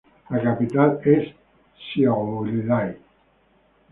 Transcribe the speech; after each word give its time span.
La 0.35 0.39
capital 0.45 0.93
es 1.17 1.27
Šiauliai. 1.89 2.91